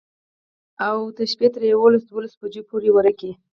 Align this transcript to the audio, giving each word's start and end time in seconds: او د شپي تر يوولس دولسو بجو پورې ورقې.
او 0.87 0.97
د 1.17 1.19
شپي 1.31 1.47
تر 1.53 1.61
يوولس 1.71 2.03
دولسو 2.05 2.35
بجو 2.41 2.61
پورې 2.69 2.89
ورقې. 2.93 3.31